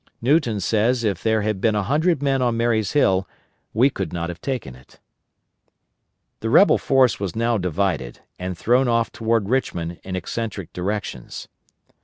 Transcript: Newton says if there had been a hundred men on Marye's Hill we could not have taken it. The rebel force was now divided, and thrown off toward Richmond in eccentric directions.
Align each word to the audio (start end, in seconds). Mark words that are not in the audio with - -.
Newton 0.19 0.59
says 0.59 1.03
if 1.03 1.21
there 1.21 1.43
had 1.43 1.61
been 1.61 1.75
a 1.75 1.83
hundred 1.83 2.23
men 2.23 2.41
on 2.41 2.57
Marye's 2.57 2.93
Hill 2.93 3.27
we 3.71 3.91
could 3.91 4.11
not 4.11 4.29
have 4.29 4.41
taken 4.41 4.73
it. 4.73 4.99
The 6.39 6.49
rebel 6.49 6.79
force 6.79 7.19
was 7.19 7.35
now 7.35 7.59
divided, 7.59 8.19
and 8.39 8.57
thrown 8.57 8.87
off 8.87 9.11
toward 9.11 9.47
Richmond 9.47 9.99
in 10.03 10.15
eccentric 10.15 10.73
directions. 10.73 11.47